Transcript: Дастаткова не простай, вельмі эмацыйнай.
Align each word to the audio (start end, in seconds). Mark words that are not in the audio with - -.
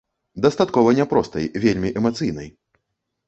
Дастаткова 0.45 0.93
не 0.99 1.05
простай, 1.11 1.45
вельмі 1.65 1.91
эмацыйнай. 2.01 2.49